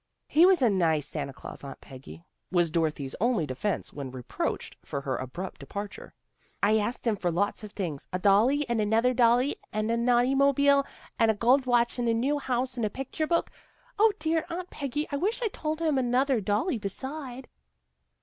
"He 0.37 0.47
was 0.47 0.63
a 0.63 0.69
nice 0.71 1.05
Santa 1.07 1.31
Glaus, 1.31 1.63
Aunt 1.63 1.79
Peggy," 1.79 2.25
was 2.51 2.71
Dorothy's 2.71 3.13
only 3.21 3.45
defence 3.45 3.93
when 3.93 4.09
reproached 4.09 4.75
for 4.83 4.99
her 5.01 5.15
abrupt 5.15 5.59
departure." 5.59 6.15
I 6.63 6.79
asked 6.79 7.05
him 7.05 7.15
for 7.15 7.29
lots 7.29 7.63
of 7.63 7.71
things, 7.73 8.07
a 8.11 8.17
dolly, 8.17 8.67
and 8.67 8.81
another 8.81 9.13
dolly 9.13 9.57
and 9.71 9.91
a 9.91 9.97
naughty 9.97 10.33
mobeel 10.33 10.87
and 11.19 11.29
a 11.29 11.35
gold 11.35 11.67
watch 11.67 11.99
and 11.99 12.09
a 12.09 12.15
new 12.15 12.39
house 12.39 12.77
and 12.77 12.85
a 12.87 12.89
picture 12.89 13.27
book. 13.27 13.51
O 13.99 14.11
dear! 14.17 14.43
Aunt 14.49 14.71
Peggy* 14.71 15.05
I 15.11 15.17
wish 15.17 15.39
I'd 15.43 15.53
told 15.53 15.79
him 15.79 15.99
another 15.99 16.41
dolly 16.41 16.79
beside." 16.79 17.47